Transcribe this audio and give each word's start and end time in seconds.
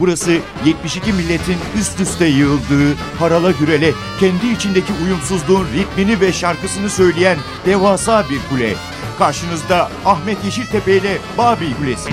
Burası 0.00 0.38
72 0.66 1.12
milletin 1.12 1.56
üst 1.78 2.00
üste 2.00 2.26
yığıldığı, 2.26 2.94
harala 3.18 3.50
gürele, 3.50 3.92
kendi 4.20 4.46
içindeki 4.46 4.92
uyumsuzluğun 5.04 5.66
ritmini 5.74 6.20
ve 6.20 6.32
şarkısını 6.32 6.90
söyleyen 6.90 7.38
devasa 7.66 8.24
bir 8.30 8.40
kule. 8.50 8.74
Karşınızda 9.18 9.90
Ahmet 10.04 10.44
Yeşiltepe 10.44 10.96
ile 10.96 11.18
Babil 11.38 11.74
Kulesi. 11.74 12.10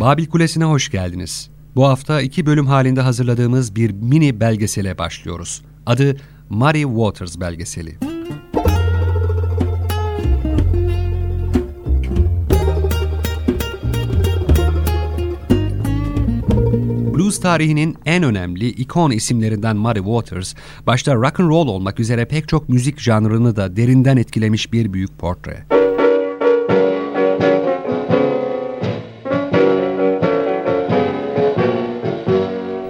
Babil 0.00 0.26
Kulesi'ne 0.26 0.64
hoş 0.64 0.90
geldiniz. 0.90 1.50
Bu 1.76 1.88
hafta 1.88 2.20
iki 2.20 2.46
bölüm 2.46 2.66
halinde 2.66 3.00
hazırladığımız 3.00 3.76
bir 3.76 3.90
mini 3.90 4.40
belgesele 4.40 4.98
başlıyoruz. 4.98 5.62
Adı 5.86 6.16
Muddy 6.50 6.82
Waters 6.82 7.40
belgeseli. 7.40 8.15
Blues 17.36 17.42
tarihinin 17.42 17.96
en 18.06 18.22
önemli 18.22 18.68
ikon 18.68 19.10
isimlerinden 19.10 19.76
Muddy 19.76 19.98
Waters, 19.98 20.54
başta 20.86 21.14
rock 21.14 21.40
and 21.40 21.48
roll 21.48 21.68
olmak 21.68 22.00
üzere 22.00 22.24
pek 22.24 22.48
çok 22.48 22.68
müzik 22.68 23.00
janrını 23.00 23.56
da 23.56 23.76
derinden 23.76 24.16
etkilemiş 24.16 24.72
bir 24.72 24.92
büyük 24.92 25.18
portre. 25.18 25.64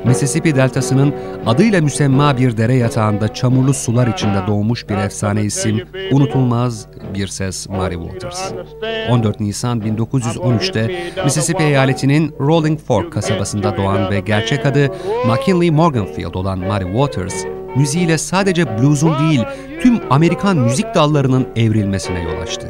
Mississippi 0.04 0.54
deltasının 0.54 1.14
adıyla 1.46 1.80
müsemma 1.80 2.38
bir 2.38 2.56
dere 2.56 2.74
yatağında 2.74 3.34
çamurlu 3.34 3.74
sular 3.74 4.06
içinde 4.06 4.46
doğmuş 4.46 4.88
bir 4.88 4.96
efsane 4.96 5.44
isim, 5.44 5.80
unutulmaz 6.12 6.86
bir 7.16 7.26
ses 7.26 7.68
Mary 7.68 7.94
Waters. 7.94 8.52
14 9.10 9.40
Nisan 9.40 9.80
1913'te 9.80 11.12
Mississippi 11.24 11.62
eyaletinin 11.62 12.34
Rolling 12.40 12.80
Fork 12.80 13.12
kasabasında 13.12 13.76
doğan 13.76 14.10
ve 14.10 14.20
gerçek 14.20 14.66
adı 14.66 14.88
McKinley 15.26 15.70
Morganfield 15.70 16.34
olan 16.34 16.58
Mary 16.58 16.84
Waters, 16.84 17.44
müziğiyle 17.76 18.18
sadece 18.18 18.78
blues'un 18.78 19.18
değil 19.18 19.44
tüm 19.82 20.00
Amerikan 20.10 20.56
müzik 20.56 20.94
dallarının 20.94 21.46
evrilmesine 21.56 22.22
yol 22.22 22.40
açtı. 22.40 22.68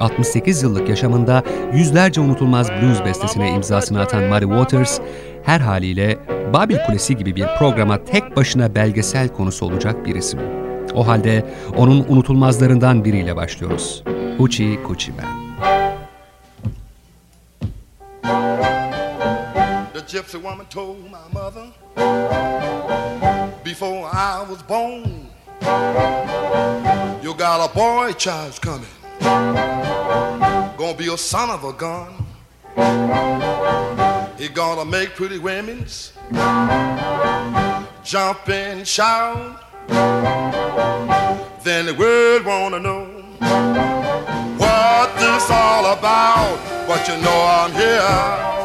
68 0.00 0.62
yıllık 0.62 0.88
yaşamında 0.88 1.42
yüzlerce 1.72 2.20
unutulmaz 2.20 2.70
blues 2.70 3.04
bestesine 3.04 3.50
imzasını 3.50 4.00
atan 4.00 4.24
Muddy 4.24 4.44
Waters, 4.44 5.00
her 5.42 5.60
haliyle 5.60 6.18
Babil 6.52 6.76
Kulesi 6.86 7.16
gibi 7.16 7.36
bir 7.36 7.46
programa 7.58 8.04
tek 8.04 8.36
başına 8.36 8.74
belgesel 8.74 9.28
konusu 9.28 9.66
olacak 9.66 10.06
bir 10.06 10.14
isim. 10.14 10.67
O 10.98 11.06
halde 11.06 11.44
onun 11.76 12.04
unutulmazlarından 12.08 13.04
biriyle 13.04 13.36
başlıyoruz. 13.36 14.02
Coochie 14.38 14.78
Man. 15.14 15.38
The 19.92 20.00
gypsy 20.12 20.32
woman 20.32 20.66
told 20.70 20.96
my 20.96 21.32
mother 21.32 21.64
Before 23.64 24.00
I 24.00 24.44
was 24.48 24.68
born 24.68 25.04
You 27.24 27.32
got 27.32 27.70
a 27.70 27.74
boy 27.74 28.12
child 28.18 28.60
coming 28.62 28.98
Gonna 30.78 30.98
be 30.98 31.12
a 31.12 31.16
son 31.16 31.48
of 31.48 31.64
a 31.64 31.70
gun. 31.70 32.08
He 34.38 34.48
gonna 34.54 34.84
make 34.84 35.08
pretty 35.16 35.38
women's 35.38 36.12
jump 38.04 38.48
and 38.48 38.86
shout. 38.86 39.67
Then 39.88 41.86
the 41.86 41.94
world 41.98 42.44
wanna 42.44 42.78
know 42.78 43.04
what 44.58 45.16
this 45.18 45.50
all 45.50 45.92
about. 45.92 46.58
But 46.86 47.06
you 47.08 47.16
know 47.22 47.38
I'm 47.60 47.72
here. 47.72 48.57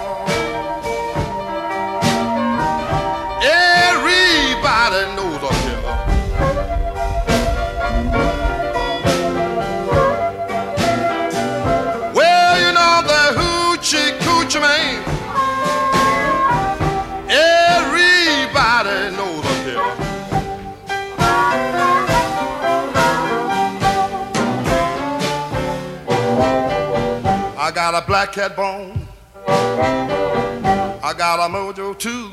Black 28.13 28.31
cat 28.31 28.56
bone. 28.56 29.07
I 29.47 31.16
got 31.18 31.40
a 31.40 31.51
mojo 31.51 31.97
too. 31.97 32.29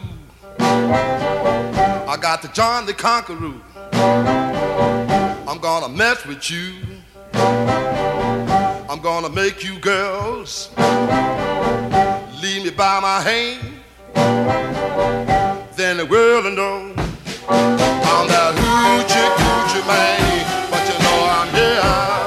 I 0.58 2.18
got 2.20 2.42
the 2.42 2.48
John 2.48 2.84
the 2.84 2.92
Conqueror. 2.92 3.54
I'm 5.48 5.58
gonna 5.58 5.88
mess 5.88 6.26
with 6.26 6.50
you. 6.50 6.74
I'm 7.32 9.00
gonna 9.00 9.30
make 9.30 9.64
you 9.64 9.78
girls 9.78 10.68
leave 12.42 12.64
me 12.64 12.70
by 12.76 13.00
my 13.00 13.22
hand. 13.22 13.62
Then 15.76 15.96
the 15.96 16.04
world 16.04 16.44
will 16.44 16.56
know 16.56 16.92
I'm 17.48 18.28
that 18.28 18.52
hoochie 18.60 19.30
coochie 19.40 19.86
man. 19.86 20.44
But 20.70 20.82
you 20.90 20.98
know 21.04 21.18
I'm 21.38 21.48
here. 21.54 22.19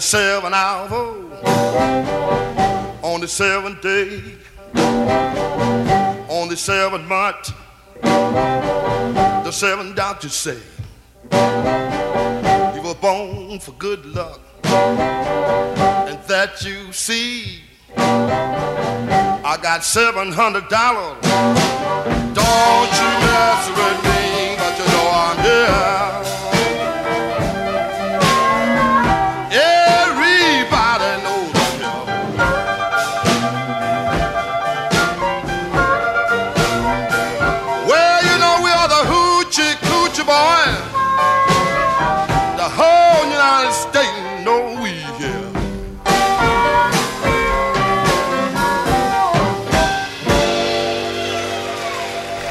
Seven 0.00 0.54
hour 0.54 0.88
on 3.02 3.20
the 3.20 3.28
seventh 3.28 3.80
day, 3.80 4.22
on 6.28 6.48
the 6.48 6.56
seventh 6.56 7.04
month, 7.08 7.52
the 8.02 9.50
seven 9.50 9.94
doctors 9.94 10.34
say 10.34 10.58
you 11.32 12.82
were 12.82 12.94
born 13.00 13.58
for 13.58 13.72
good 13.72 14.04
luck, 14.06 14.40
and 14.64 16.18
that 16.28 16.64
you 16.64 16.92
see. 16.92 17.62
I 17.96 19.58
got 19.60 19.82
seven 19.82 20.30
hundred 20.30 20.68
dollars. 20.68 21.20
Don't 21.22 22.92
you 23.00 23.10
mess 23.24 23.68
with 23.70 23.98
me, 24.04 24.56
but 24.58 24.78
you 24.78 24.86
know 24.92 25.10
I'm 25.10 25.38
here. 25.42 26.57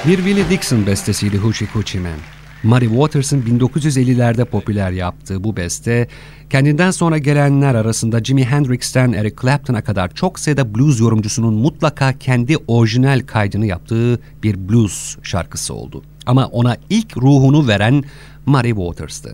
Bir 0.07 0.17
Willie 0.17 0.49
Dixon 0.49 0.85
bestesiydi 0.85 1.37
Hoochie 1.37 1.67
Coochie 1.73 2.01
Man. 2.01 2.17
Muddy 2.63 2.85
Waters'ın 2.85 3.41
1950'lerde 3.41 4.45
popüler 4.45 4.91
yaptığı 4.91 5.43
bu 5.43 5.57
beste, 5.57 6.07
kendinden 6.49 6.91
sonra 6.91 7.17
gelenler 7.17 7.75
arasında 7.75 8.23
Jimi 8.23 8.45
Hendrix'ten 8.45 9.13
Eric 9.13 9.35
Clapton'a 9.41 9.83
kadar 9.83 10.13
çok 10.13 10.39
sayıda 10.39 10.75
blues 10.75 10.99
yorumcusunun 10.99 11.53
mutlaka 11.53 12.13
kendi 12.13 12.57
orijinal 12.67 13.19
kaydını 13.19 13.65
yaptığı 13.65 14.19
bir 14.43 14.69
blues 14.69 15.17
şarkısı 15.23 15.73
oldu. 15.73 16.03
Ama 16.25 16.45
ona 16.45 16.77
ilk 16.89 17.17
ruhunu 17.17 17.67
veren 17.67 18.03
Muddy 18.45 18.69
Waters'tı. 18.69 19.33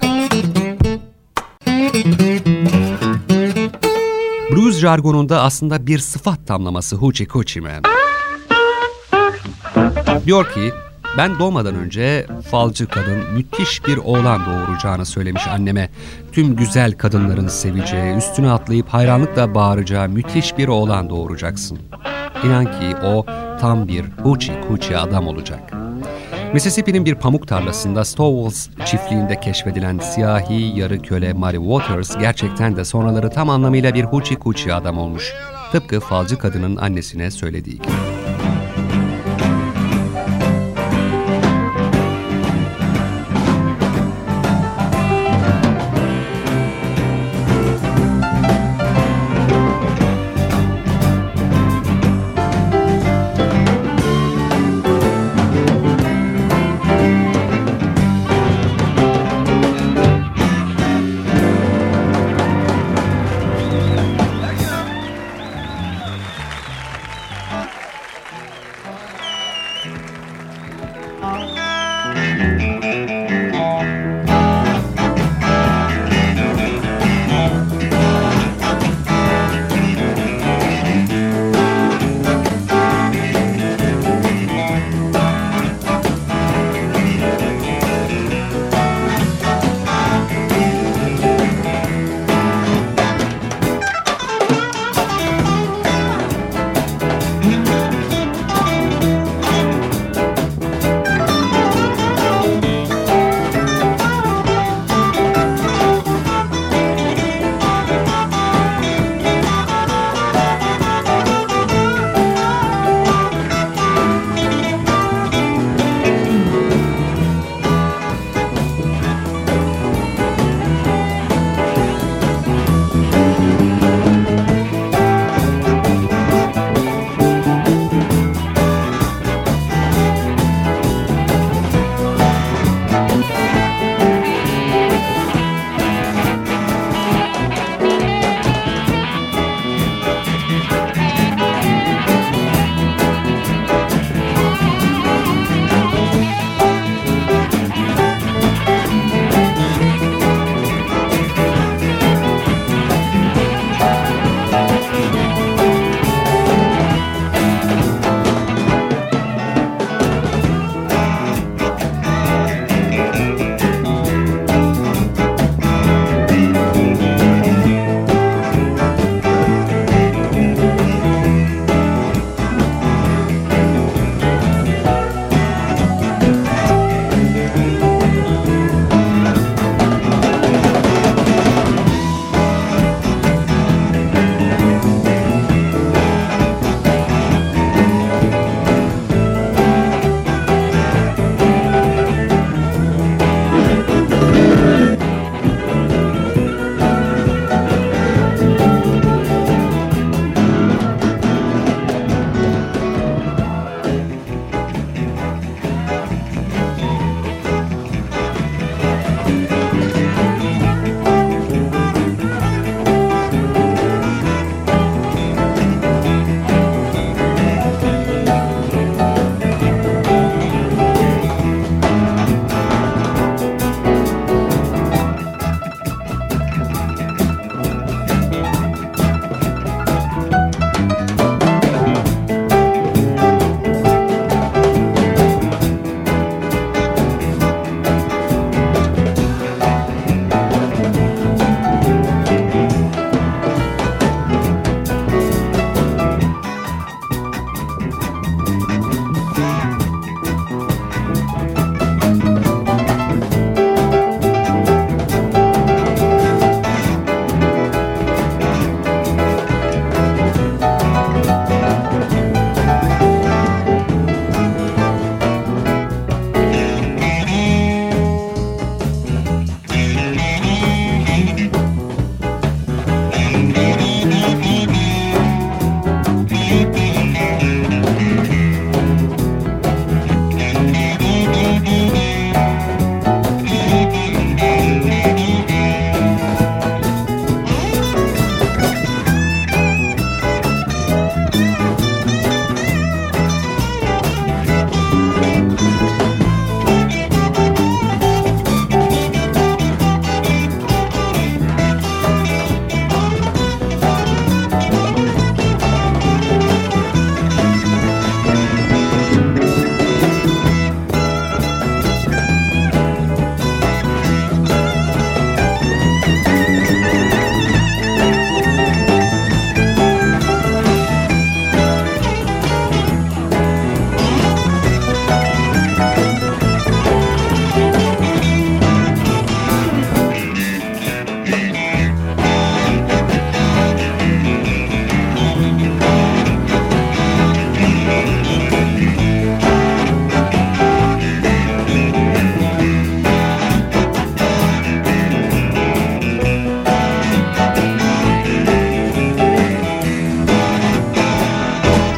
Blues 4.51 4.79
jargonunda 4.79 5.41
aslında 5.41 5.87
bir 5.87 5.99
sıfat 5.99 6.47
tamlaması 6.47 6.95
Hoochie 6.95 7.27
Coochie 7.27 7.61
Man. 7.61 7.83
Diyor 10.25 10.53
ki 10.53 10.71
ben 11.17 11.39
doğmadan 11.39 11.75
önce 11.75 12.27
falcı 12.51 12.87
kadın 12.87 13.33
müthiş 13.33 13.87
bir 13.87 13.97
oğlan 13.97 14.41
doğuracağını 14.45 15.05
söylemiş 15.05 15.47
anneme. 15.47 15.89
Tüm 16.31 16.55
güzel 16.55 16.91
kadınların 16.91 17.47
seveceği, 17.47 18.15
üstüne 18.15 18.51
atlayıp 18.51 18.89
hayranlıkla 18.89 19.55
bağıracağı 19.55 20.09
müthiş 20.09 20.57
bir 20.57 20.67
oğlan 20.67 21.09
doğuracaksın. 21.09 21.79
İnan 22.43 22.65
ki 22.65 22.95
o 23.05 23.25
tam 23.61 23.87
bir 23.87 24.05
huçi 24.23 24.53
kuçi 24.67 24.97
adam 24.97 25.27
olacak. 25.27 25.59
Mississippi'nin 26.53 27.05
bir 27.05 27.15
pamuk 27.15 27.47
tarlasında 27.47 28.05
Stowells 28.05 28.69
çiftliğinde 28.85 29.39
keşfedilen 29.39 29.99
siyahi 29.99 30.79
yarı 30.79 31.01
köle 31.01 31.33
Mary 31.33 31.57
Waters 31.57 32.17
gerçekten 32.17 32.75
de 32.75 32.85
sonraları 32.85 33.29
tam 33.29 33.49
anlamıyla 33.49 33.93
bir 33.93 34.03
huçi 34.03 34.35
kuçi 34.35 34.73
adam 34.73 34.97
olmuş. 34.97 35.33
Tıpkı 35.71 35.99
falcı 35.99 36.37
kadının 36.37 36.75
annesine 36.75 37.31
söylediği 37.31 37.75
gibi. 37.75 38.12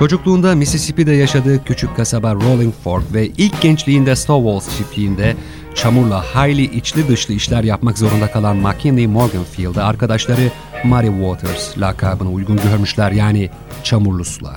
Çocukluğunda 0.05 0.55
Mississippi'de 0.55 1.11
yaşadığı 1.11 1.63
küçük 1.63 1.95
kasaba 1.95 2.35
Rolling 2.35 2.73
Fork 2.83 3.13
ve 3.13 3.27
ilk 3.27 3.61
gençliğinde 3.61 4.15
Stowalls 4.15 4.77
çiftliğinde 4.77 5.35
çamurla 5.75 6.35
hayli 6.35 6.77
içli 6.77 7.07
dışlı 7.07 7.33
işler 7.33 7.63
yapmak 7.63 7.97
zorunda 7.97 8.31
kalan 8.31 8.57
McKinley 8.57 9.07
Morganfield'ı 9.07 9.83
arkadaşları 9.83 10.51
Muddy 10.83 11.07
Waters 11.07 11.77
lakabını 11.77 12.31
uygun 12.31 12.57
görmüşler 12.57 13.11
yani 13.11 13.49
çamurlu 13.83 14.25
sular. 14.25 14.55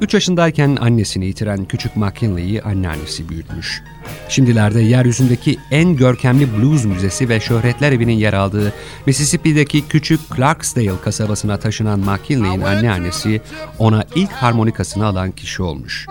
3 0.00 0.14
yaşındayken 0.14 0.76
annesini 0.80 1.26
yitiren 1.26 1.64
küçük 1.64 1.96
McKinley'i 1.96 2.62
anneannesi 2.62 3.28
büyütmüş. 3.28 3.82
Şimdilerde 4.28 4.80
yeryüzündeki 4.80 5.58
en 5.70 5.96
görkemli 5.96 6.58
blues 6.58 6.84
müzesi 6.84 7.28
ve 7.28 7.40
şöhretler 7.40 7.92
evinin 7.92 8.12
yer 8.12 8.32
aldığı 8.32 8.72
Mississippi'deki 9.06 9.88
küçük 9.88 10.20
Clarksdale 10.36 11.00
kasabasına 11.04 11.56
taşınan 11.56 12.00
McKinley'in 12.00 12.60
anneannesi 12.60 13.40
ona 13.78 14.04
ilk 14.14 14.30
harmonikasını 14.30 15.06
alan 15.06 15.30
kişi 15.30 15.62
olmuş. 15.62 16.06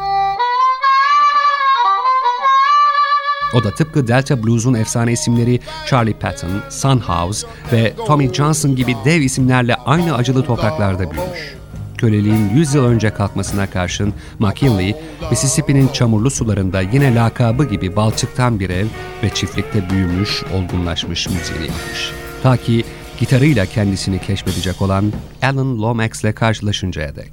O 3.54 3.63
da 3.63 3.72
tıpkı 3.72 4.08
Delta 4.08 4.44
Blues'un 4.44 4.74
efsane 4.74 5.12
isimleri 5.12 5.60
Charlie 5.86 6.13
Patton, 6.13 6.52
Son 6.70 7.00
House 7.00 7.48
ve 7.72 7.94
Tommy 8.08 8.34
Johnson 8.34 8.75
gibi 8.75 8.96
dev 9.06 9.22
isimlerle 9.22 9.75
aynı 9.75 10.16
acılı 10.16 10.46
topraklarda 10.46 11.12
büyümüş 11.12 11.62
köleliğin 12.03 12.50
100 12.50 12.74
yıl 12.74 12.86
önce 12.86 13.10
kalkmasına 13.10 13.69
karşın 13.69 14.13
McKinley, 14.39 14.95
Mississippi'nin 15.31 15.88
çamurlu 15.88 16.29
sularında 16.29 16.81
yine 16.81 17.15
lakabı 17.15 17.65
gibi 17.65 17.95
balçıktan 17.95 18.60
bir 18.60 18.69
ev 18.69 18.86
ve 19.24 19.29
çiftlikte 19.29 19.89
büyümüş, 19.89 20.43
olgunlaşmış 20.53 21.29
müziğini 21.29 21.67
yapmış. 21.67 22.12
Ta 22.43 22.57
ki 22.57 22.83
gitarıyla 23.19 23.65
kendisini 23.65 24.19
keşfedecek 24.19 24.81
olan 24.81 25.13
Alan 25.41 25.81
Lomax 25.81 26.24
ile 26.24 26.33
karşılaşıncaya 26.33 27.15
dek. 27.15 27.31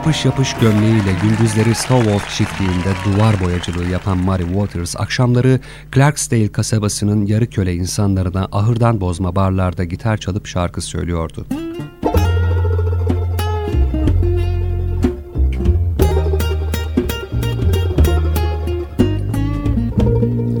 Yapış 0.00 0.24
yapış 0.24 0.54
gömleğiyle 0.54 1.12
gündüzleri 1.22 1.74
Stowolf 1.74 2.28
çiftliğinde 2.28 2.94
duvar 3.04 3.40
boyacılığı 3.40 3.88
yapan 3.88 4.18
Mary 4.18 4.42
Waters, 4.42 4.96
akşamları 4.96 5.60
Clarksdale 5.94 6.52
kasabasının 6.52 7.26
yarı 7.26 7.46
köle 7.46 7.74
insanlarına 7.74 8.48
ahırdan 8.52 9.00
bozma 9.00 9.36
barlarda 9.36 9.84
gitar 9.84 10.16
çalıp 10.16 10.46
şarkı 10.46 10.80
söylüyordu. 10.80 11.46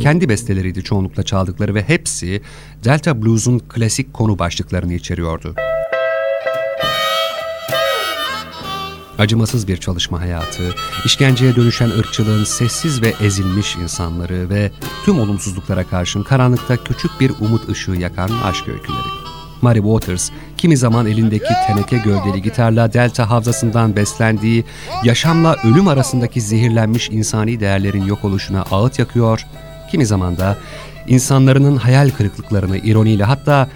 Kendi 0.00 0.28
besteleriydi 0.28 0.84
çoğunlukla 0.84 1.22
çaldıkları 1.22 1.74
ve 1.74 1.82
hepsi 1.82 2.42
Delta 2.84 3.22
Blues'un 3.22 3.58
klasik 3.58 4.14
konu 4.14 4.38
başlıklarını 4.38 4.94
içeriyordu. 4.94 5.54
Acımasız 9.20 9.68
bir 9.68 9.76
çalışma 9.76 10.20
hayatı, 10.20 10.74
işkenceye 11.04 11.56
dönüşen 11.56 11.90
ırkçılığın 11.90 12.44
sessiz 12.44 13.02
ve 13.02 13.14
ezilmiş 13.20 13.76
insanları 13.76 14.50
ve 14.50 14.70
tüm 15.04 15.20
olumsuzluklara 15.20 15.84
karşın 15.84 16.22
karanlıkta 16.22 16.76
küçük 16.76 17.10
bir 17.20 17.32
umut 17.40 17.68
ışığı 17.68 17.90
yakan 17.90 18.30
aşk 18.44 18.68
öyküleri. 18.68 19.20
Mary 19.62 19.78
Waters, 19.78 20.30
kimi 20.56 20.76
zaman 20.76 21.06
elindeki 21.06 21.54
teneke 21.66 21.96
gövdeli 21.96 22.42
gitarla 22.42 22.92
Delta 22.92 23.30
havzasından 23.30 23.96
beslendiği, 23.96 24.64
yaşamla 25.04 25.56
ölüm 25.64 25.88
arasındaki 25.88 26.40
zehirlenmiş 26.40 27.10
insani 27.10 27.60
değerlerin 27.60 28.04
yok 28.04 28.24
oluşuna 28.24 28.62
ağıt 28.70 28.98
yakıyor, 28.98 29.46
kimi 29.90 30.06
zaman 30.06 30.36
da 30.36 30.58
insanların 31.06 31.76
hayal 31.76 32.10
kırıklıklarını 32.10 32.78
ironiyle 32.78 33.24
hatta 33.24 33.68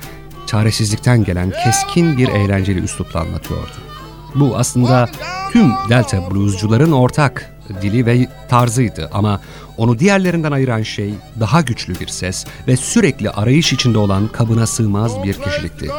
çaresizlikten 0.46 1.24
gelen 1.24 1.52
keskin 1.64 2.18
bir 2.18 2.28
eğlenceli 2.28 2.80
üslupla 2.80 3.20
anlatıyordu. 3.20 3.93
Bu 4.34 4.56
aslında 4.56 5.08
tüm 5.52 5.70
Delta 5.90 6.30
bluescuların 6.30 6.92
ortak 6.92 7.54
dili 7.82 8.06
ve 8.06 8.26
tarzıydı 8.48 9.10
ama 9.12 9.40
onu 9.76 9.98
diğerlerinden 9.98 10.52
ayıran 10.52 10.82
şey 10.82 11.14
daha 11.40 11.60
güçlü 11.60 12.00
bir 12.00 12.06
ses 12.06 12.44
ve 12.68 12.76
sürekli 12.76 13.30
arayış 13.30 13.72
içinde 13.72 13.98
olan 13.98 14.28
kabına 14.28 14.66
sığmaz 14.66 15.22
bir 15.24 15.34
kişilikti. 15.34 15.90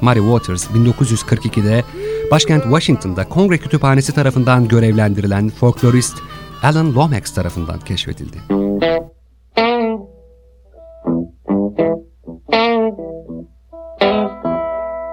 Mary 0.00 0.18
Waters 0.18 0.66
1942'de 0.66 1.84
başkent 2.30 2.62
Washington'da 2.62 3.28
Kongre 3.28 3.58
Kütüphanesi 3.58 4.12
tarafından 4.12 4.68
görevlendirilen 4.68 5.48
folklorist 5.50 6.16
Alan 6.62 6.94
Lomax 6.94 7.34
tarafından 7.34 7.80
keşfedildi. 7.80 8.36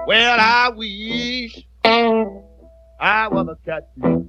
Well, 0.06 0.38
I 0.38 0.72
I 3.20 3.28
was 3.28 3.48
a 3.48 3.56
catfish 3.66 4.24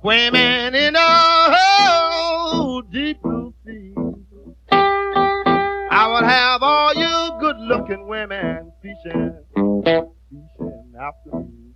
swimming 0.00 0.74
in 0.74 0.96
a 0.96 2.80
deep 2.90 3.20
blue 3.20 3.52
sea. 3.66 3.92
I 4.70 6.08
would 6.10 6.24
have 6.24 6.62
all 6.62 6.94
you 6.94 7.38
good-looking 7.38 8.08
women 8.08 8.72
fishing, 8.80 9.34
fishing 9.54 10.94
after 10.98 11.30
me, 11.40 11.74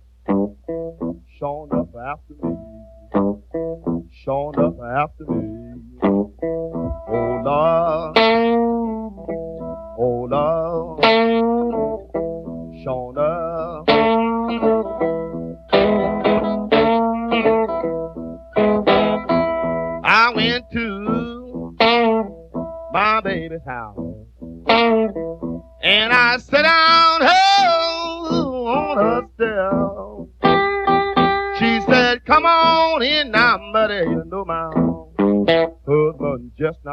showing 1.37 1.71
up 1.71 1.93
after 2.03 2.33
me, 2.41 2.55
showing 4.25 4.57
up 4.57 4.79
after 4.81 5.25
me. 5.25 5.75
Oh 6.01 7.41
Lord, 7.45 8.17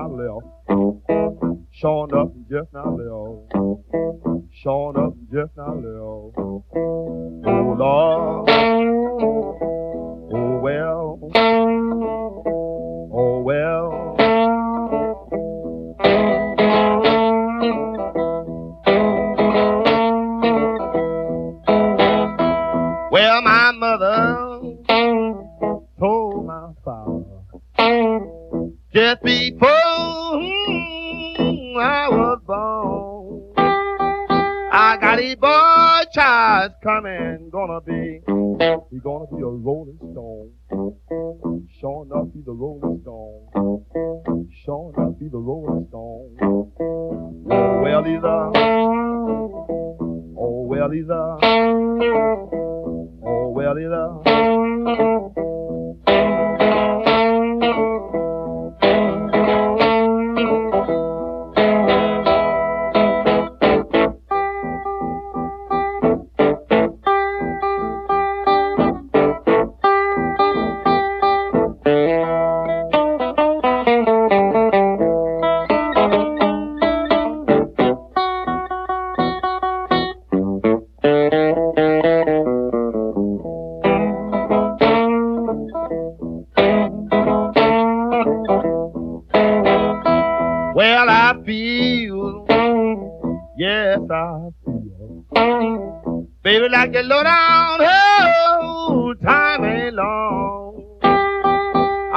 now 0.00 0.40
mm-hmm. 0.68 1.12
mm-hmm. 1.12 1.48
left. 1.48 1.60
Showing 1.72 2.14
up 2.14 2.34
and 2.34 2.46
just 2.50 2.72
now 2.72 2.96
left. 2.96 3.52
Showing 4.52 4.96
up 4.96 5.12
and 5.14 5.28
just 5.32 5.56
now 5.56 5.74
left. 5.74 6.39
I 34.90 34.96
got 34.96 35.20
a 35.20 35.34
boy 35.36 36.02
child 36.12 36.72
coming, 36.82 37.48
gonna 37.52 37.80
be, 37.80 38.22
he 38.90 38.98
gonna 38.98 39.26
be 39.30 39.40
a 39.40 39.46
rolling 39.46 39.98
stone. 39.98 40.50
Sure 41.78 42.04
enough, 42.06 42.26
he's 42.34 42.48
a 42.48 42.50
rolling 42.50 43.00
stone. 43.02 44.48
Sure 44.64 44.92
enough, 44.96 45.14
he's 45.20 45.32
a 45.32 45.38
rolling 45.38 45.86
stone. 45.90 46.36
Oh, 46.42 47.80
well, 47.84 48.02
he's 48.02 48.24
a, 48.24 48.50
oh, 50.36 50.64
well, 50.66 50.90
he's 50.90 51.08
a, 51.08 51.38
oh, 53.22 53.52
well, 53.54 53.76
he's 53.76 53.86
a. 53.86 55.29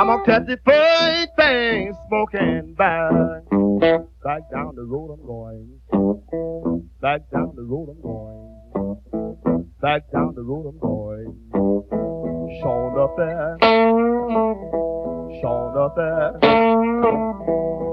I'm 0.04 0.10
gonna 0.10 0.26
catch 0.26 0.48
the 0.48 0.58
first 0.66 1.30
thing 1.38 1.96
smoking 2.08 2.74
back. 2.78 3.12
Back 4.22 4.52
down 4.52 4.76
the 4.76 4.84
road 4.84 5.14
I'm 5.14 5.26
going. 5.26 5.80
Back 7.02 7.22
down 7.32 7.54
the 7.56 7.64
road 7.64 7.88
I'm 7.88 8.02
going. 8.02 9.66
Back 9.82 10.12
down 10.12 10.34
the 10.36 10.42
road 10.42 10.68
I'm 10.68 10.80
going. 10.80 11.38
Showing 12.62 12.98
up 13.00 13.16
there. 13.16 13.58
Showing 15.40 15.78
up 15.78 15.96
there. 15.96 17.93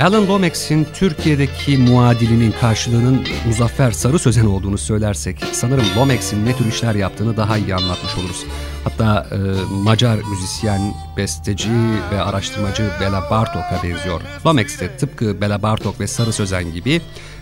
Alan 0.00 0.28
Lomax'in 0.28 0.86
Türkiye'deki 0.94 1.78
muadilinin 1.78 2.54
karşılığının 2.60 3.26
Muzaffer 3.46 3.90
Sarı 3.90 4.18
Sözen 4.18 4.46
olduğunu 4.46 4.78
söylersek 4.78 5.38
sanırım 5.52 5.84
Lomax'in 5.96 6.46
ne 6.46 6.56
tür 6.56 6.66
işler 6.66 6.94
yaptığını 6.94 7.36
daha 7.36 7.58
iyi 7.58 7.74
anlatmış 7.74 8.18
oluruz. 8.18 8.44
Hatta 8.84 9.26
e, 9.30 9.36
Macar 9.74 10.18
müzisyen, 10.30 10.94
besteci 11.16 11.70
ve 12.12 12.22
araştırmacı 12.22 12.90
Bela 13.00 13.30
Bartok'a 13.30 13.80
benziyor. 13.82 14.20
Lomax 14.46 14.80
de 14.80 14.96
tıpkı 14.96 15.40
Bela 15.40 15.62
Bartok 15.62 16.00
ve 16.00 16.06
Sarı 16.06 16.32
Sözen 16.32 16.72
gibi 16.72 17.00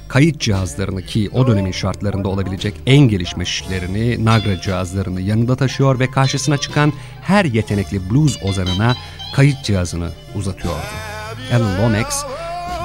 kayıt 0.08 0.40
cihazlarını 0.40 1.02
ki 1.02 1.30
o 1.32 1.46
dönemin 1.46 1.72
şartlarında 1.72 2.28
olabilecek 2.28 2.74
en 2.86 3.08
gelişmişlerini, 3.08 4.24
Nagra 4.24 4.60
cihazlarını 4.60 5.20
yanında 5.20 5.56
taşıyor 5.56 5.98
ve 5.98 6.10
karşısına 6.10 6.58
çıkan 6.58 6.92
her 7.22 7.44
yetenekli 7.44 8.10
blues 8.10 8.42
ozanına 8.42 8.96
kayıt 9.34 9.64
cihazını 9.64 10.10
uzatıyordu. 10.34 10.78
Alan 11.52 11.82
Lomax 11.82 12.24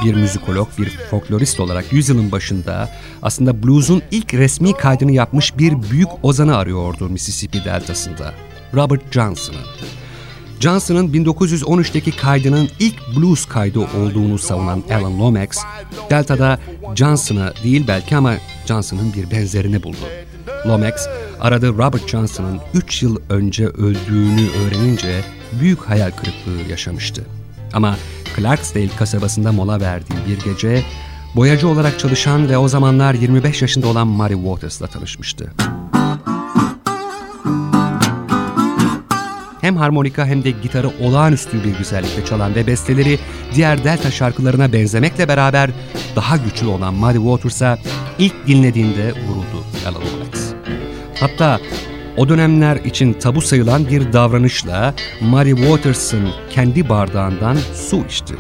bir 0.06 0.14
müzikolog, 0.14 0.68
bir 0.78 0.90
folklorist 0.90 1.60
olarak 1.60 1.94
yüzyılın 1.94 2.32
başında 2.32 2.90
aslında 3.22 3.64
blues'un 3.64 4.02
ilk 4.12 4.34
resmi 4.34 4.74
kaydını 4.74 5.12
yapmış 5.12 5.58
bir 5.58 5.92
büyük 5.92 6.10
ozanı 6.24 6.58
arıyordu 6.58 7.10
Mississippi 7.10 7.66
deltasında. 7.66 8.34
Robert 8.74 9.14
Johnson'ı. 9.14 9.58
Johnson'ın 10.60 11.14
1913'teki 11.14 12.18
kaydının 12.18 12.70
ilk 12.80 12.96
blues 13.18 13.46
kaydı 13.46 13.80
olduğunu 13.80 14.38
savunan 14.38 14.84
Alan 14.92 15.20
Lomax, 15.20 15.50
Delta'da 16.10 16.60
Johnson'ı 16.96 17.54
değil 17.64 17.86
belki 17.88 18.16
ama 18.16 18.34
Johnson'ın 18.66 19.14
bir 19.14 19.32
benzerini 19.32 19.84
buldu. 19.84 20.06
Lomax, 20.68 20.94
aradığı 21.40 21.78
Robert 21.78 22.08
Johnson'ın 22.08 22.60
3 22.74 23.04
yıl 23.04 23.18
önce 23.30 23.68
öldüğünü 23.68 24.50
öğrenince 24.50 25.22
büyük 25.60 25.82
hayal 25.82 26.12
kırıklığı 26.12 26.70
yaşamıştı. 26.70 27.24
Ama 27.74 27.98
Clarksdale 28.38 28.96
kasabasında 29.00 29.52
mola 29.52 29.82
verdiği 29.82 30.18
bir 30.28 30.52
gece 30.52 30.84
boyacı 31.36 31.68
olarak 31.68 32.00
çalışan 32.00 32.50
ve 32.50 32.58
o 32.58 32.68
zamanlar 32.68 33.14
25 33.14 33.62
yaşında 33.62 33.88
olan 33.88 34.08
Mary 34.08 34.34
Waters'la 34.34 34.88
tanışmıştı. 34.88 35.54
Hem 39.62 39.78
harmonika 39.78 40.26
hem 40.26 40.44
de 40.44 40.52
gitarı 40.52 40.92
olağanüstü 41.02 41.64
bir 41.64 41.78
güzellikle 41.78 42.26
çalan 42.26 42.56
ve 42.56 42.68
besteleri 42.68 43.20
diğer 43.56 43.84
Delta 43.84 44.12
şarkılarına 44.12 44.74
benzemekle 44.74 45.28
beraber 45.28 45.70
daha 46.16 46.38
güçlü 46.38 46.68
olan 46.68 46.94
Muddy 46.94 47.18
Waters'a 47.18 47.78
ilk 48.20 48.48
dinlediğinde 48.48 49.12
vuruldu 49.12 49.66
Alan 49.86 50.02
Lomax. 50.02 50.54
Hatta 51.20 51.60
o 52.18 52.30
dönemler 52.30 52.76
için 52.76 53.14
tabu 53.14 53.42
sayılan 53.42 53.88
bir 53.88 54.14
davranışla 54.14 54.94
Mary 55.22 55.56
Waters'ın 55.56 56.30
kendi 56.50 56.90
bardağından 56.90 57.58
su 57.74 58.06
içti. 58.06 58.34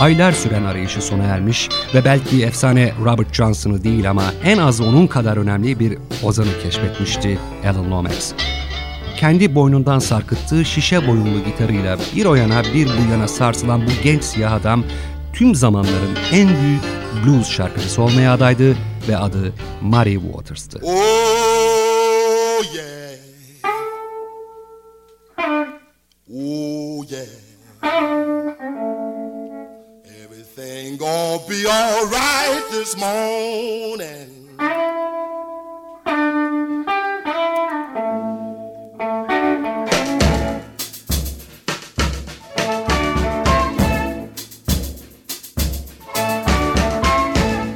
Aylar 0.00 0.32
süren 0.32 0.64
arayışı 0.64 1.02
sona 1.02 1.22
ermiş 1.22 1.68
ve 1.94 2.04
belki 2.04 2.44
efsane 2.44 2.92
Robert 3.04 3.34
Johnson'ı 3.34 3.84
değil 3.84 4.10
ama 4.10 4.24
en 4.44 4.58
az 4.58 4.80
onun 4.80 5.06
kadar 5.06 5.36
önemli 5.36 5.80
bir 5.80 5.98
ozanı 6.22 6.62
keşfetmişti 6.62 7.38
Alan 7.64 7.90
Lomax. 7.90 8.32
Kendi 9.16 9.54
boynundan 9.54 9.98
sarkıttığı 9.98 10.64
şişe 10.64 11.06
boyunlu 11.08 11.44
gitarıyla 11.44 11.98
bir 12.16 12.24
o 12.24 12.34
yana 12.34 12.62
bir 12.74 12.86
bu 12.86 13.12
yana 13.12 13.28
sarsılan 13.28 13.86
bu 13.86 13.90
genç 14.04 14.24
siyah 14.24 14.52
adam 14.52 14.84
tüm 15.32 15.54
zamanların 15.54 16.16
en 16.32 16.48
büyük 16.48 16.82
blues 17.24 17.48
şarkıcısı 17.48 18.02
olmaya 18.02 18.32
adaydı 18.32 18.76
ve 19.08 19.16
adı 19.16 19.52
Mary 19.82 20.14
Waters'tı. 20.14 20.78
Oh 20.82 21.55
be 32.08 32.14
alright 32.14 32.70
this 32.70 32.96
morning. 32.96 34.56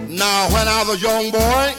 Now 0.08 0.48
when 0.50 0.68
I 0.68 0.84
was 0.86 0.96
a 0.96 0.98
young 0.98 1.30
boy, 1.30 1.74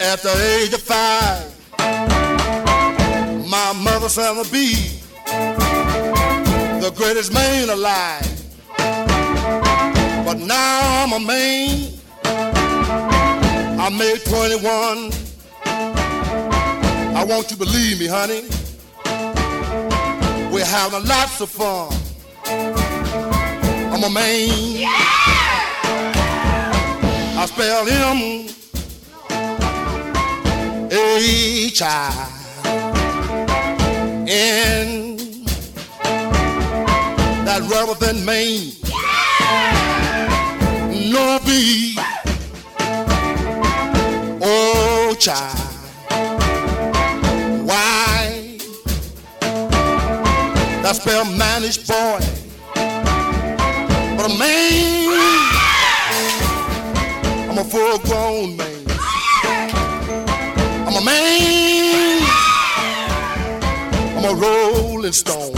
at 0.00 0.22
the 0.22 0.60
age 0.60 0.72
of 0.72 0.82
five, 0.82 1.54
my 3.48 3.72
mother 3.72 4.08
said 4.08 4.42
to 4.42 4.50
be 4.50 4.74
the 6.80 6.92
greatest 6.96 7.32
man 7.32 7.68
alive. 7.68 8.27
A 11.18 11.20
man. 11.20 11.92
I 12.24 13.90
made 13.90 14.24
21. 14.24 15.10
I 17.16 17.24
want 17.24 17.50
you 17.50 17.56
to 17.56 17.56
believe 17.56 17.98
me, 17.98 18.06
honey. 18.06 18.42
We're 20.52 20.64
having 20.64 21.04
lots 21.08 21.40
of 21.40 21.50
fun. 21.50 21.92
I'm 23.92 24.04
a 24.04 24.10
man. 24.10 24.84
I 27.36 27.46
spell 27.46 27.84
him 27.84 28.48
H 30.92 31.82
I 31.82 32.12
in 34.28 35.16
that 37.44 37.68
rubber 37.72 37.94
than 37.94 38.24
Maine. 38.24 38.77
Oh 44.40 45.16
child, 45.18 45.58
why 47.66 48.58
that 50.82 50.94
spell 50.94 51.24
managed 51.24 51.88
boy, 51.88 52.20
but 54.16 54.26
a 54.30 54.38
man, 54.38 55.08
I'm 57.50 57.58
a 57.58 57.64
full 57.64 57.98
grown 58.06 58.56
man. 58.56 58.84
I'm 60.86 60.94
a 60.94 61.04
man. 61.04 62.22
I'm 64.16 64.24
a 64.24 64.34
rolling 64.34 65.12
stone. 65.12 65.56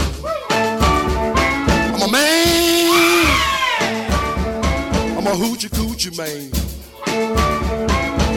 I'm 1.93 2.01
a 2.01 2.11
man. 2.11 2.50
A 5.31 5.33
hoochie 5.33 5.69
coochie 5.69 6.11
man. 6.17 6.51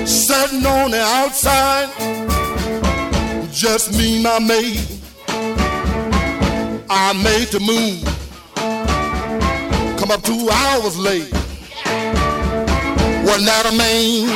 Sitting 0.07 0.65
on 0.65 0.93
the 0.93 1.01
outside, 1.01 1.89
just 3.51 3.99
me, 3.99 4.23
my 4.23 4.39
maid. 4.39 4.81
I 6.89 7.13
made 7.15 7.49
the 7.49 7.59
move. 7.59 8.05
Come 9.99 10.13
up 10.13 10.23
two 10.23 10.49
hours 10.49 10.97
late. 10.97 11.33
Wasn't 13.27 13.47
that 13.47 13.67
a 13.67 13.73
man? 13.77 14.29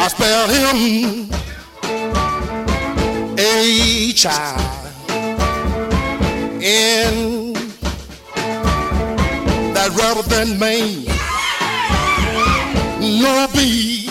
I 0.00 0.08
spelled 0.08 0.50
him 0.50 1.30
a 3.38 4.12
child 4.14 4.84
in 6.60 7.33
that 9.84 9.96
rubber 10.00 10.26
than 10.28 10.58
Maine. 10.58 11.04
No 13.20 13.46
be, 13.52 14.08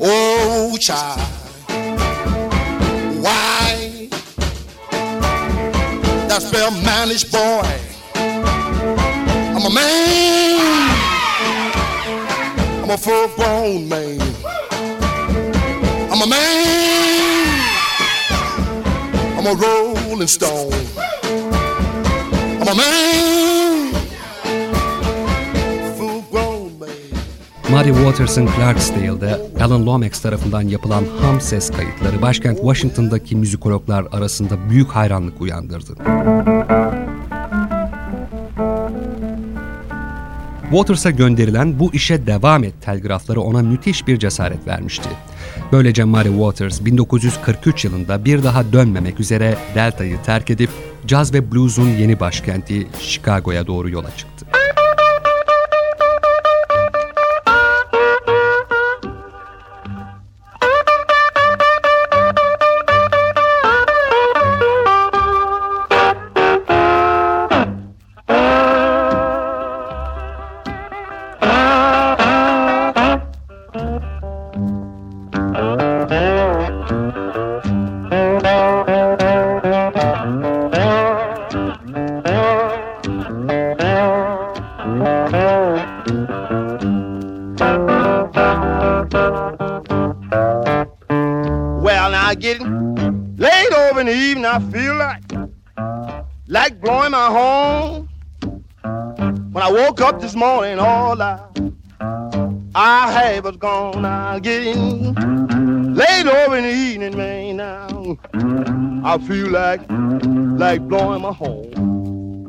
oh 0.00 0.76
child, 0.78 1.20
why 3.22 4.08
that 6.28 6.42
spell 6.42 6.70
managed 6.82 7.32
boy? 7.32 7.62
I'm 9.54 9.64
a 9.64 9.70
man. 9.70 10.90
I'm 12.82 12.90
a 12.90 12.98
full 12.98 13.28
grown 13.36 13.88
man. 13.88 14.20
I'm 16.12 16.20
a 16.20 16.26
man. 16.26 17.56
I'm 19.38 19.46
a 19.46 19.54
rolling 19.54 20.28
stone. 20.28 20.89
Muddy 27.70 27.88
Waters'ın 27.88 28.48
Clarksdale'de 28.56 29.40
Alan 29.64 29.86
Lomax 29.86 30.20
tarafından 30.22 30.62
yapılan 30.62 31.04
ham 31.20 31.40
ses 31.40 31.70
kayıtları 31.70 32.22
başkent 32.22 32.58
Washington'daki 32.58 33.36
müzikologlar 33.36 34.06
arasında 34.12 34.70
büyük 34.70 34.88
hayranlık 34.88 35.40
uyandırdı. 35.40 35.94
Waters'a 40.70 41.10
gönderilen 41.10 41.78
bu 41.78 41.94
işe 41.94 42.26
devam 42.26 42.64
et 42.64 42.74
telgrafları 42.80 43.40
ona 43.40 43.62
müthiş 43.62 44.06
bir 44.06 44.18
cesaret 44.18 44.66
vermişti. 44.66 45.08
Böylece 45.72 46.04
Muddy 46.04 46.28
Waters 46.28 46.84
1943 46.84 47.84
yılında 47.84 48.24
bir 48.24 48.42
daha 48.42 48.72
dönmemek 48.72 49.20
üzere 49.20 49.56
Delta'yı 49.74 50.22
terk 50.22 50.50
edip 50.50 50.70
caz 51.06 51.34
ve 51.34 51.52
blues'un 51.52 51.88
yeni 51.88 52.20
başkenti 52.20 52.86
Chicago'ya 53.00 53.66
doğru 53.66 53.90
yola 53.90 54.16
çıktı. 54.16 54.46
I 109.12 109.18
feel 109.18 109.50
like 109.50 109.80
like 110.56 110.86
blowing 110.86 111.22
my 111.22 111.32
horn. 111.32 112.46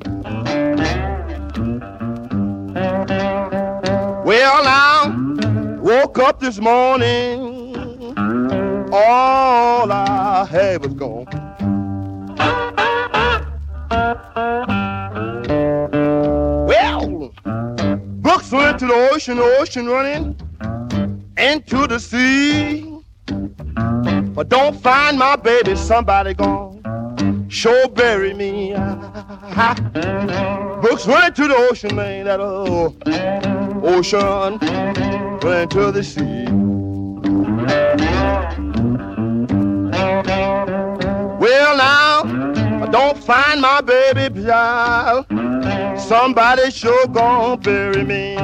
Well, 4.24 4.64
now 4.64 5.80
woke 5.82 6.20
up 6.20 6.40
this 6.40 6.60
morning. 6.60 8.14
All 8.94 9.92
I 9.92 10.46
had 10.52 10.86
was 10.86 10.94
gone. 10.94 11.26
Well, 16.68 17.34
books 18.22 18.52
went 18.52 18.78
to 18.82 18.86
the 18.86 19.10
ocean, 19.12 19.38
the 19.38 19.58
ocean 19.60 19.88
running 19.88 20.36
into 21.38 21.88
the 21.88 22.00
sea. 22.00 22.31
My 25.22 25.36
baby, 25.36 25.76
somebody 25.76 26.34
gone. 26.34 27.46
Sure 27.48 27.88
bury 27.90 28.34
me. 28.34 28.74
Books 30.82 31.06
went 31.06 31.36
to 31.36 31.48
the 31.48 31.68
ocean, 31.70 31.96
man, 31.96 32.26
that 32.26 32.40
oh, 32.40 32.96
ocean 33.84 34.58
went 35.44 35.70
to 35.74 35.92
the 35.92 36.04
sea. 36.04 36.46
Well, 41.38 41.78
now, 41.78 42.24
I 42.84 42.88
don't 42.90 43.16
find 43.16 43.62
my 43.62 43.82
baby 43.82 44.44
child. 44.44 45.28
Somebody 46.02 46.72
sure 46.72 47.06
gonna 47.06 47.58
bury 47.58 48.04
me. 48.04 48.38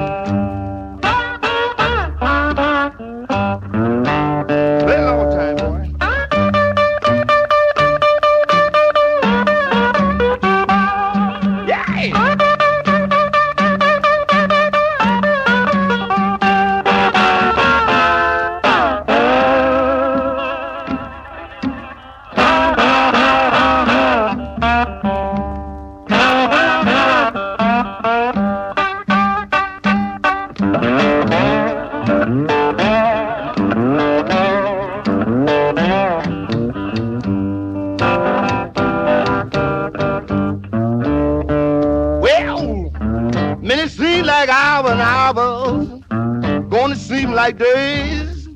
Like 47.47 47.57
days. 47.59 48.49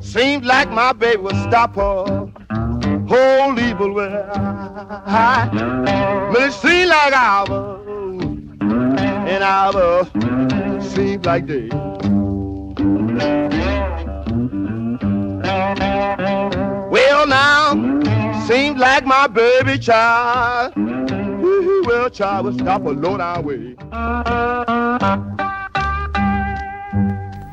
Seems 0.00 0.44
like 0.44 0.70
my 0.70 0.92
baby 0.92 1.22
would 1.22 1.36
stop 1.36 1.74
her 1.76 2.30
whole 3.08 3.58
evil 3.58 3.94
way. 3.94 4.10
Minutes 6.32 6.56
seem 6.56 6.88
like 6.88 7.14
hours 7.14 7.80
and 9.32 9.42
hours 9.42 10.06
seem 10.92 11.22
like 11.22 11.46
days. 11.46 11.72
Well 16.90 17.26
now, 17.26 17.72
seems 18.46 18.78
like 18.78 19.06
my 19.06 19.26
baby 19.28 19.78
child. 19.78 20.74
Well, 21.86 22.10
child, 22.10 22.44
will 22.44 22.58
stop 22.58 22.84
a 22.84 22.90
low 22.90 23.16
down 23.16 23.44
way. 23.44 23.76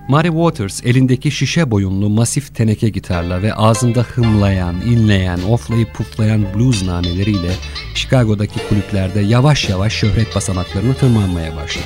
Mary 0.10 0.28
Waters 0.28 0.86
elindeki 0.86 1.32
şişe 1.32 1.72
boyunlu 1.72 2.10
masif 2.10 2.56
teneke 2.56 2.90
gitarla 2.90 3.42
ve 3.42 3.54
ağzında 3.54 4.04
hımlayan, 4.04 4.82
inleyen, 4.82 5.40
oflayıp 5.50 5.94
puflayan 5.94 6.46
blues 6.56 6.84
nameleriyle 6.84 7.52
Chicago'daki 7.96 8.68
kulüplerde 8.70 9.20
yavaş 9.20 9.70
yavaş 9.70 9.94
şöhret 9.94 10.36
basamaklarını 10.36 10.94
tırmanmaya 10.94 11.56
başladı. 11.56 11.86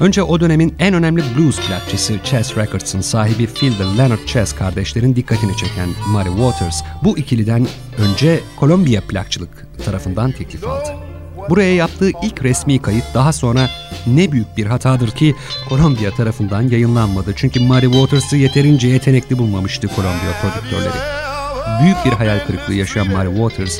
Önce 0.00 0.22
o 0.22 0.40
dönemin 0.40 0.74
en 0.78 0.94
önemli 0.94 1.22
blues 1.36 1.60
plakçısı 1.68 2.14
Chess 2.24 2.56
Records'ın 2.56 3.00
sahibi 3.00 3.46
Phil 3.46 3.72
ve 3.78 3.98
Leonard 3.98 4.26
Chess 4.26 4.52
kardeşlerin 4.52 5.16
dikkatini 5.16 5.56
çeken 5.56 5.88
Mary 6.08 6.28
Waters 6.28 6.82
bu 7.04 7.18
ikiliden 7.18 7.66
önce 7.98 8.40
Columbia 8.60 9.00
plakçılık 9.00 9.66
tarafından 9.84 10.32
teklif 10.32 10.64
aldı. 10.64 11.11
Buraya 11.48 11.74
yaptığı 11.74 12.10
ilk 12.22 12.42
resmi 12.42 12.82
kayıt 12.82 13.04
daha 13.14 13.32
sonra 13.32 13.68
ne 14.06 14.32
büyük 14.32 14.56
bir 14.56 14.66
hatadır 14.66 15.10
ki 15.10 15.34
Columbia 15.68 16.10
tarafından 16.10 16.62
yayınlanmadı. 16.62 17.32
Çünkü 17.36 17.60
Mary 17.60 17.84
Waters'ı 17.84 18.36
yeterince 18.36 18.88
yetenekli 18.88 19.38
bulmamıştı 19.38 19.88
Columbia 19.88 20.32
prodüktörleri. 20.42 21.02
Büyük 21.82 21.96
bir 22.04 22.12
hayal 22.12 22.46
kırıklığı 22.46 22.74
yaşayan 22.74 23.10
Mary 23.12 23.28
Waters, 23.28 23.78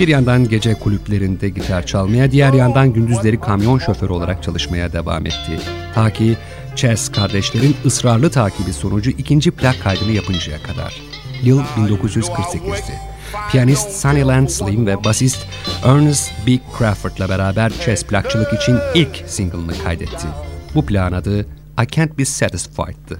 bir 0.00 0.08
yandan 0.08 0.48
gece 0.48 0.74
kulüplerinde 0.74 1.48
gitar 1.48 1.86
çalmaya, 1.86 2.30
diğer 2.30 2.52
yandan 2.52 2.92
gündüzleri 2.92 3.40
kamyon 3.40 3.78
şoförü 3.78 4.12
olarak 4.12 4.42
çalışmaya 4.42 4.92
devam 4.92 5.26
etti. 5.26 5.60
Ta 5.94 6.10
ki 6.10 6.36
Chess 6.76 7.08
kardeşlerin 7.08 7.76
ısrarlı 7.86 8.30
takibi 8.30 8.72
sonucu 8.72 9.10
ikinci 9.10 9.50
plak 9.50 9.82
kaydını 9.82 10.12
yapıncaya 10.12 10.62
kadar. 10.62 11.02
Yıl 11.42 11.62
1948'di. 11.76 13.17
Piyanist 13.50 13.90
Sonny 13.90 14.26
Landslim 14.26 14.86
ve 14.86 15.04
basist 15.04 15.46
Ernest 15.84 16.32
B. 16.46 16.58
Crawford'la 16.78 17.28
beraber 17.28 17.70
Chess 17.84 18.04
plakçılık 18.04 18.52
için 18.52 18.78
ilk 18.94 19.24
single'ını 19.26 19.82
kaydetti. 19.84 20.26
Bu 20.74 20.86
plağın 20.86 21.12
adı 21.12 21.40
I 21.82 21.86
Can't 21.90 22.18
Be 22.18 22.24
Satisfied'dı. 22.24 23.18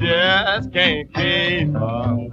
Just 0.00 0.72
can't 0.72 1.12
keep 1.14 1.74
on. 1.76 2.30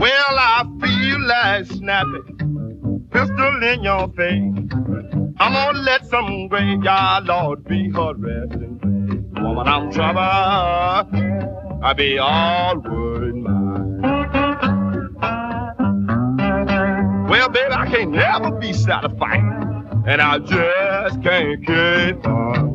Well, 0.00 0.38
I 0.38 0.64
feel 0.80 1.20
like 1.26 1.66
snapping, 1.66 3.06
pistol 3.10 3.62
in 3.62 3.82
your 3.82 4.08
face. 4.08 4.54
I'm 5.38 5.52
gonna 5.52 5.78
let 5.80 6.06
some 6.06 6.48
graveyard 6.48 7.24
lord 7.26 7.64
be 7.64 7.90
place. 7.90 8.70
Woman, 9.36 9.68
I'm 9.68 9.92
trouble. 9.92 10.20
I 11.82 11.92
be 11.94 12.18
all 12.18 12.78
worried 12.78 13.34
mine. 13.34 14.00
Well, 17.28 17.48
baby, 17.50 17.72
I 17.72 17.86
can't 17.90 18.10
never 18.12 18.50
be 18.52 18.72
satisfied, 18.72 19.42
and 20.06 20.22
I 20.22 20.38
just 20.38 21.22
can't 21.22 21.60
keep 21.66 22.26
on. 22.26 22.73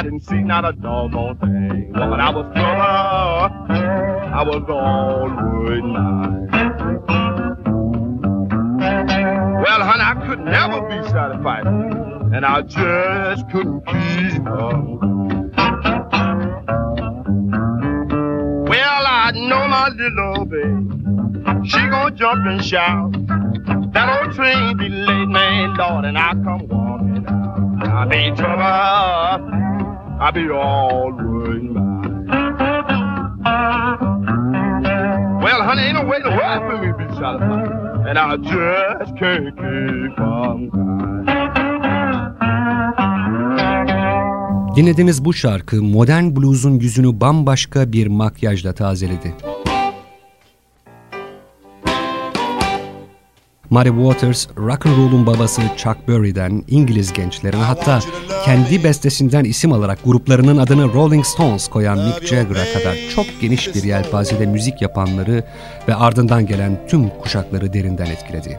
I 0.00 0.02
didn't 0.02 0.20
see 0.20 0.40
not 0.40 0.64
a 0.64 0.72
doggone 0.72 1.36
thing. 1.40 1.92
Woman, 1.92 2.20
I 2.20 2.30
was 2.30 2.50
trouble, 2.54 2.80
I 3.70 4.42
was 4.46 4.64
all 4.70 5.28
worried 5.28 5.84
mine. 5.84 6.48
Well, 9.60 9.82
honey, 9.82 10.02
I 10.02 10.14
could 10.26 10.40
never 10.40 10.80
be 10.88 11.06
satisfied, 11.10 11.66
and 11.66 12.46
I 12.46 12.62
just 12.62 13.50
couldn't 13.50 13.84
keep 13.84 14.46
on. 14.46 15.50
Well, 18.64 19.04
I 19.06 19.32
know 19.34 19.68
my 19.68 19.90
little 19.90 20.46
baby. 20.46 21.68
She 21.68 21.78
gon' 21.90 22.16
jump 22.16 22.46
and 22.46 22.64
shout. 22.64 23.12
That 23.92 24.22
old 24.22 24.34
train 24.34 24.78
be 24.78 24.88
late, 24.88 25.28
man, 25.28 25.74
Lord, 25.74 26.06
and 26.06 26.16
I 26.16 26.30
come 26.42 26.66
walking 26.68 27.26
out. 27.28 27.86
I 27.86 28.06
be 28.06 28.30
trouble. 28.34 29.49
I 30.22 30.30
be 30.30 30.50
all 30.50 31.12
worried 31.12 31.62
mine. 31.62 32.26
Well, 35.42 35.62
honey, 35.62 35.82
ain't 35.84 35.94
no 35.94 36.04
way 36.04 36.18
in 36.18 36.22
the 36.24 36.30
for 36.30 36.76
me 36.78 36.88
to 36.88 36.98
be 36.98 37.06
satisfied. 37.16 37.70
And 38.06 38.18
I 38.18 38.36
just 38.36 39.16
can't 39.16 39.56
keep 39.56 40.20
on. 40.20 40.70
Dinlediğimiz 44.76 45.24
bu 45.24 45.34
şarkı 45.34 45.82
modern 45.82 46.36
blues'un 46.36 46.80
yüzünü 46.80 47.20
bambaşka 47.20 47.92
bir 47.92 48.06
makyajla 48.06 48.72
tazeledi. 48.72 49.34
Mary 53.70 53.88
Waters, 53.88 54.48
rock 54.56 54.86
and 54.86 54.96
roll'un 54.96 55.26
babası 55.26 55.62
Chuck 55.76 56.08
Berry'den 56.08 56.64
İngiliz 56.68 57.12
gençlerine 57.12 57.62
hatta 57.62 58.00
kendi 58.44 58.84
bestesinden 58.84 59.44
isim 59.44 59.72
alarak 59.72 59.98
gruplarının 60.04 60.58
adını 60.58 60.94
Rolling 60.94 61.24
Stones 61.24 61.68
koyan 61.68 61.98
Mick 61.98 62.26
Jagger'a 62.26 62.72
kadar 62.72 62.96
çok 63.14 63.26
geniş 63.40 63.74
bir 63.74 63.82
yelpazede 63.82 64.46
müzik 64.46 64.82
yapanları 64.82 65.44
ve 65.88 65.94
ardından 65.94 66.46
gelen 66.46 66.86
tüm 66.88 67.08
kuşakları 67.08 67.72
derinden 67.72 68.06
etkiledi. 68.06 68.58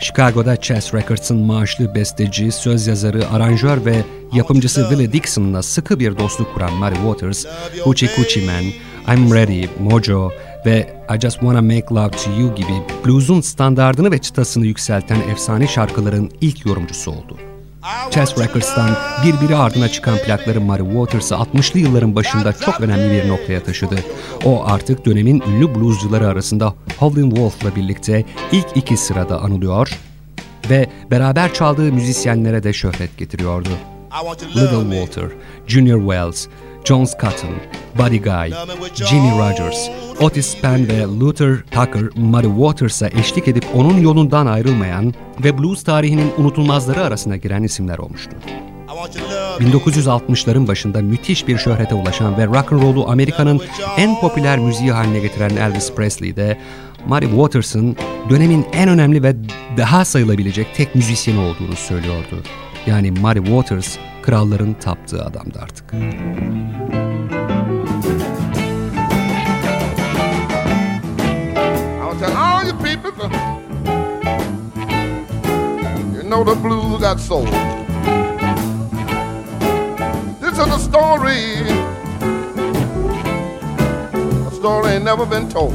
Chicago'da 0.00 0.56
Chess 0.56 0.94
Records'ın 0.94 1.38
maaşlı 1.38 1.94
besteci, 1.94 2.52
söz 2.52 2.86
yazarı, 2.86 3.30
aranjör 3.30 3.84
ve 3.84 4.04
yapımcısı 4.32 4.86
Willie 4.88 5.12
Dixon'la 5.12 5.62
sıkı 5.62 6.00
bir 6.00 6.18
dostluk 6.18 6.54
kuran 6.54 6.72
Mary 6.72 6.94
Waters, 6.94 7.44
Hoochie 7.84 8.08
Coochie 8.16 8.46
Man, 8.46 8.64
I'm 9.16 9.34
Ready, 9.34 9.66
Mojo 9.80 10.32
ve 10.66 11.04
I 11.16 11.20
Just 11.20 11.40
Wanna 11.40 11.62
Make 11.62 11.86
Love 11.90 12.10
to 12.10 12.30
You 12.40 12.54
gibi 12.54 12.82
blues'un 13.06 13.40
standardını 13.40 14.10
ve 14.10 14.18
çıtasını 14.18 14.66
yükselten 14.66 15.20
efsane 15.20 15.66
şarkıların 15.66 16.30
ilk 16.40 16.66
yorumcusu 16.66 17.10
oldu. 17.10 17.36
Chess 18.10 18.38
Records'tan 18.38 18.90
birbiri 19.24 19.56
ardına 19.56 19.88
çıkan 19.88 20.18
plakları 20.18 20.60
Mary 20.60 20.82
Waters'ı 20.82 21.34
60'lı 21.34 21.80
yılların 21.80 22.14
başında 22.14 22.52
çok 22.52 22.80
önemli 22.80 23.12
bir 23.12 23.28
noktaya 23.28 23.62
taşıdı. 23.62 23.96
O 24.44 24.64
artık 24.66 25.06
dönemin 25.06 25.42
ünlü 25.48 25.74
bluescuları 25.74 26.28
arasında 26.28 26.74
Howlin' 26.98 27.30
Wolf'la 27.30 27.76
birlikte 27.76 28.24
ilk 28.52 28.66
iki 28.74 28.96
sırada 28.96 29.40
anılıyor 29.40 29.98
ve 30.70 30.88
beraber 31.10 31.54
çaldığı 31.54 31.92
müzisyenlere 31.92 32.62
de 32.62 32.72
şöhret 32.72 33.18
getiriyordu. 33.18 33.68
Little 34.56 34.96
Walter, 34.96 35.30
Junior 35.66 35.98
Wells, 35.98 36.46
John 36.84 37.04
Scotton, 37.04 37.50
Buddy 37.98 38.18
Guy, 38.18 38.52
Jimmy 38.94 39.30
Rogers, 39.30 39.88
Otis 40.20 40.60
Penn 40.60 40.88
ve 40.88 41.00
Luther 41.20 41.56
Tucker, 41.70 42.02
Muddy 42.16 42.46
Waters'a 42.46 43.08
eşlik 43.08 43.48
edip 43.48 43.64
onun 43.74 44.00
yolundan 44.00 44.46
ayrılmayan 44.46 45.14
ve 45.44 45.58
blues 45.58 45.84
tarihinin 45.84 46.32
unutulmazları 46.38 47.04
arasına 47.04 47.36
giren 47.36 47.62
isimler 47.62 47.98
olmuştur. 47.98 48.36
1960'ların 49.60 50.66
başında 50.66 51.02
müthiş 51.02 51.48
bir 51.48 51.58
şöhrete 51.58 51.94
ulaşan 51.94 52.38
ve 52.38 52.46
rock 52.46 52.72
and 52.72 52.82
roll'u 52.82 53.10
Amerika'nın 53.10 53.60
en 53.96 54.20
popüler 54.20 54.58
müziği 54.58 54.92
haline 54.92 55.20
getiren 55.20 55.56
Elvis 55.56 55.92
Presley 55.92 56.36
de 56.36 56.58
Muddy 57.06 57.26
Waters'ın 57.26 57.96
dönemin 58.30 58.66
en 58.72 58.88
önemli 58.88 59.22
ve 59.22 59.36
daha 59.76 60.04
sayılabilecek 60.04 60.74
tek 60.74 60.94
müzisyeni 60.94 61.38
olduğunu 61.38 61.76
söylüyordu. 61.76 62.42
Yani 62.86 63.10
Muddy 63.10 63.38
Waters 63.38 63.98
kralların 64.24 64.74
taptığı 64.74 65.24
adamdı 65.24 65.58
artık. 65.62 65.84
You 76.14 76.30
know 76.30 76.44
the 76.44 76.64
blues 76.64 77.00
got 77.00 77.20
soul. 77.20 77.46
This 80.40 80.58
is 80.58 80.72
a 80.72 80.78
story, 80.78 81.62
a 84.46 84.50
story 84.50 84.88
ain't 84.88 85.04
never 85.04 85.26
been 85.30 85.48
told. 85.48 85.74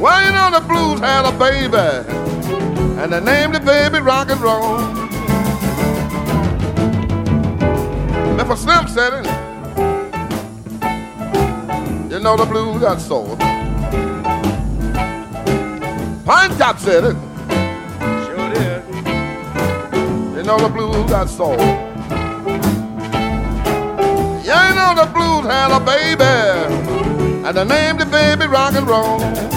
Well, 0.00 0.24
you 0.24 0.32
know 0.32 0.50
the 0.50 0.60
blues 0.68 1.00
had 1.00 1.26
a 1.26 1.32
baby, 1.38 1.76
and 3.02 3.12
they 3.12 3.20
named 3.20 3.54
the 3.54 3.60
baby 3.60 4.00
rock 4.00 4.30
and 4.30 4.40
roll. 4.40 5.01
Memphis 8.52 8.64
Slim 8.64 8.86
said 8.88 9.12
it. 9.14 9.24
You 12.12 12.20
know 12.20 12.36
the 12.36 12.44
blues 12.44 12.82
got 12.82 13.00
soul. 13.00 13.36
Pine 16.26 16.50
Top 16.58 16.78
said 16.78 17.04
it. 17.04 17.16
Sure 18.26 18.50
did. 18.52 18.82
You 20.36 20.42
know 20.42 20.58
the 20.58 20.68
blues 20.68 21.10
got 21.10 21.30
soul. 21.30 21.56
Yeah, 24.44 24.68
you 24.68 24.74
know 24.74 24.94
the 25.02 25.06
blues 25.14 25.46
had 25.50 25.70
a 25.74 25.80
baby, 25.80 26.24
and 27.46 27.56
they 27.56 27.64
named 27.64 28.00
the 28.00 28.06
baby 28.06 28.46
rock 28.46 28.74
and 28.74 28.86
roll. 28.86 29.51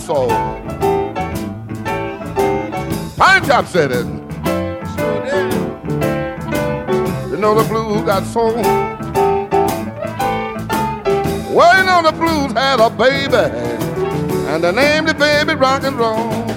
Soul. 0.00 0.28
Pine 3.16 3.42
Top 3.42 3.66
said 3.66 3.92
it. 3.92 4.06
Sure 4.96 5.24
did. 5.24 5.52
You 7.30 7.36
know 7.36 7.54
the 7.54 7.66
blues 7.68 8.02
got 8.04 8.24
soul. 8.24 8.54
Well, 11.54 11.78
you 11.78 11.84
know 11.84 12.02
the 12.02 12.12
blues 12.12 12.52
had 12.52 12.80
a 12.80 12.88
baby, 12.90 13.36
and 14.48 14.64
they 14.64 14.72
named 14.72 15.08
the 15.08 15.14
baby 15.14 15.54
rock 15.54 15.82
and 15.84 15.98
roll. 15.98 16.49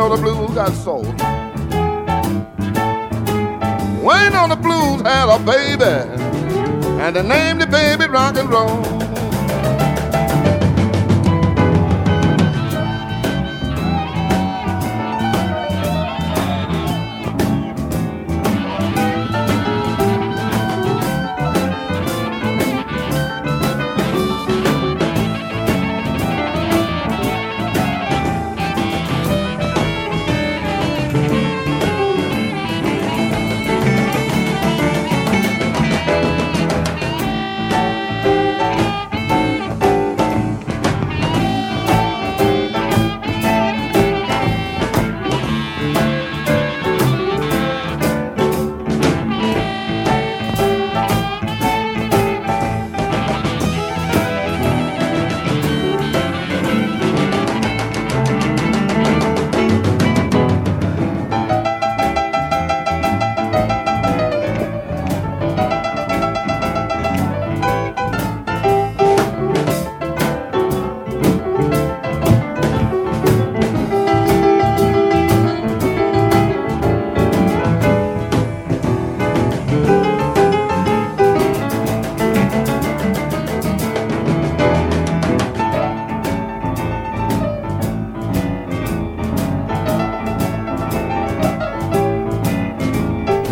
Know 0.00 0.16
the 0.16 0.22
blues 0.22 0.54
got 0.54 0.72
soul. 0.72 1.04
You 4.30 4.30
know 4.30 4.48
the 4.48 4.56
blues 4.56 5.02
had 5.02 5.28
a 5.28 5.38
baby, 5.44 5.84
and 7.02 7.14
they 7.14 7.22
named 7.22 7.60
the 7.60 7.66
baby 7.66 8.06
rock 8.06 8.38
and 8.38 8.48
roll. 8.48 9.09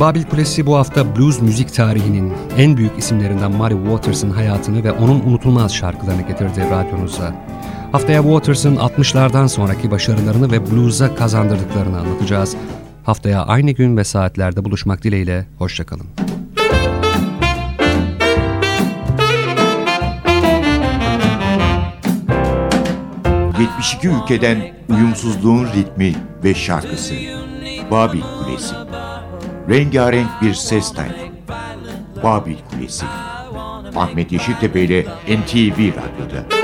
Babil 0.01 0.23
Kulesi 0.23 0.67
bu 0.67 0.77
hafta 0.77 1.17
blues 1.17 1.41
müzik 1.41 1.75
tarihinin 1.75 2.33
en 2.59 2.77
büyük 2.77 2.99
isimlerinden 2.99 3.53
Muddy 3.53 3.75
Waters'ın 3.75 4.31
hayatını 4.31 4.85
ve 4.85 4.93
onun 4.93 5.21
unutulmaz 5.21 5.75
şarkılarını 5.75 6.23
getirdi 6.23 6.61
radyonuza. 6.71 7.35
Haftaya 7.93 8.23
Waters'ın 8.23 8.77
60'lardan 8.77 9.49
sonraki 9.49 9.91
başarılarını 9.91 10.53
ve 10.53 10.71
blues'a 10.71 11.15
kazandırdıklarını 11.15 11.99
anlatacağız. 11.99 12.57
Haftaya 13.05 13.43
aynı 13.43 13.71
gün 13.71 13.97
ve 13.97 14.05
saatlerde 14.05 14.65
buluşmak 14.65 15.03
dileğiyle, 15.03 15.47
hoşçakalın. 15.59 16.07
72 23.61 24.09
ülkeden 24.09 24.75
uyumsuzluğun 24.89 25.67
ritmi 25.67 26.15
ve 26.45 26.55
şarkısı. 26.55 27.15
Babil 27.91 28.21
Kulesi. 28.21 28.88
Rengarenk 29.69 30.29
bir 30.43 30.55
ses 30.55 30.93
tayfı. 30.93 31.15
Babil 32.23 32.57
Kulesi. 32.71 33.07
Ahmet 33.97 34.33
Yeşiltepe 34.33 34.81
ile 34.81 35.03
NTV 35.29 35.79
Radyo'da. 35.79 36.58